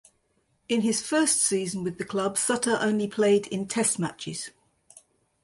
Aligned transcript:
In 0.67 0.81
his 0.81 0.99
first 0.99 1.41
season 1.43 1.83
with 1.83 1.99
the 1.99 2.05
club 2.05 2.35
Sutter 2.35 2.75
only 2.81 3.07
played 3.07 3.45
in 3.49 3.67
test 3.67 3.99
matches. 3.99 4.49